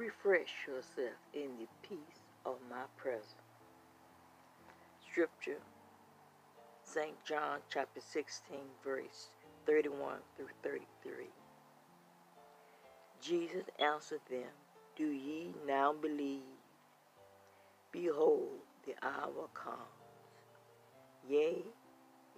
[0.00, 3.34] refresh yourself in the peace of my presence.
[5.10, 5.60] Scripture,
[6.82, 7.22] St.
[7.26, 9.28] John chapter 16, verse
[9.66, 11.26] 31 through 33.
[13.20, 14.48] Jesus answered them,
[14.96, 16.40] Do ye now believe?
[17.92, 18.48] Behold,
[18.86, 19.76] the hour comes,
[21.28, 21.62] yea,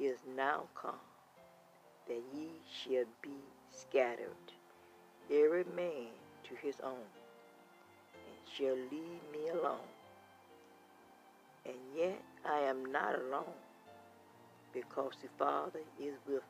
[0.00, 0.94] is now come,
[2.08, 3.38] that ye shall be
[3.70, 4.50] scattered,
[5.30, 6.08] every man
[6.42, 7.21] to his own,
[8.14, 9.88] and shall leave me alone.
[11.64, 13.58] And yet I am not alone,
[14.72, 16.42] because the Father is with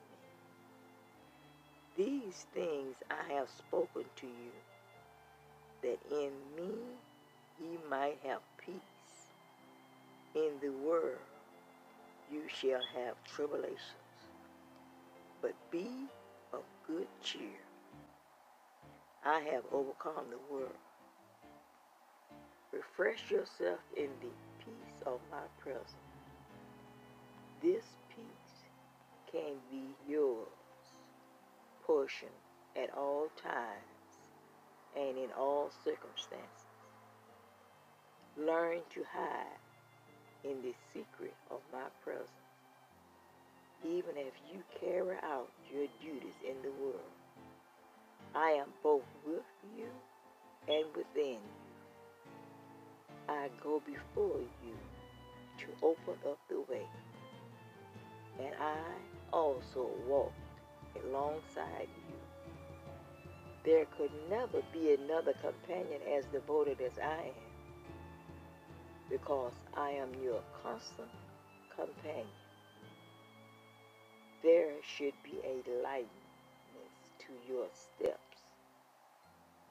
[1.97, 2.05] me.
[2.05, 4.53] These things I have spoken to you,
[5.83, 6.73] that in me
[7.61, 8.77] ye might have peace.
[10.35, 11.19] In the world
[12.33, 13.79] you shall have tribulations,
[15.43, 16.09] but be
[16.55, 17.61] of good cheer.
[19.25, 20.73] I have overcome the world.
[22.73, 24.33] Refresh yourself in the
[24.65, 25.93] peace of my presence.
[27.63, 28.65] This peace
[29.31, 30.49] can be yours
[31.87, 32.29] portion
[32.77, 33.93] at all times
[34.97, 36.49] and in all circumstances.
[38.39, 39.61] Learn to hide
[40.45, 42.31] in the secret of my presence,
[43.85, 47.01] even if you carry out your duties in the world.
[48.35, 49.45] I am both with
[49.77, 49.89] you
[50.69, 51.62] and within you.
[53.43, 54.75] I go before you
[55.59, 56.87] to open up the way,
[58.39, 58.79] and I
[59.33, 60.33] also walk
[61.05, 62.15] alongside you.
[63.65, 67.51] There could never be another companion as devoted as I am
[69.11, 71.09] because I am your constant
[71.75, 72.27] companion.
[74.45, 76.95] There should be a lightness
[77.27, 78.43] to your steps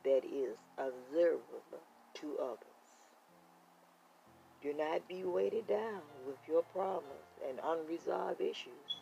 [0.03, 1.85] that is observable
[2.15, 2.70] to others.
[4.61, 8.99] Do not be weighted down with your problems and unresolved issues,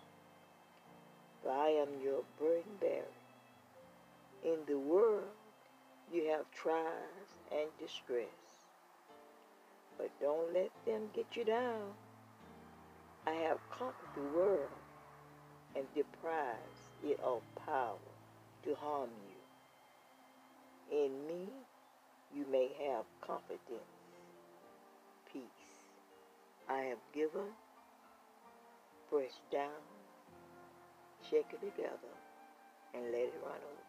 [1.43, 3.03] for I am your burden bearer.
[4.43, 5.35] In the world,
[6.13, 8.27] you have trials and distress
[9.99, 11.91] but don't let them get you down.
[13.27, 14.69] I have conquered the world
[15.75, 16.57] and deprived
[17.03, 17.97] it of power
[18.63, 19.09] to harm
[20.89, 20.97] you.
[21.05, 21.49] In me,
[22.33, 24.08] you may have confidence.
[26.79, 27.51] I have given,
[29.09, 29.83] pressed down,
[31.29, 32.13] shake it together,
[32.93, 33.88] and let it run over.